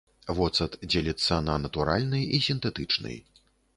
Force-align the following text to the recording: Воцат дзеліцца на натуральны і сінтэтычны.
Воцат 0.37 0.77
дзеліцца 0.93 1.37
на 1.49 1.57
натуральны 1.67 2.23
і 2.39 2.43
сінтэтычны. 2.47 3.13